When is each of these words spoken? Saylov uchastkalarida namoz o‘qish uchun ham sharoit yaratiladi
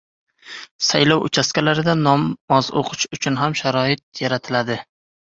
Saylov 0.85 1.25
uchastkalarida 1.25 1.93
namoz 1.99 2.69
o‘qish 2.81 3.05
uchun 3.17 3.37
ham 3.41 3.53
sharoit 3.61 4.23
yaratiladi 4.23 4.79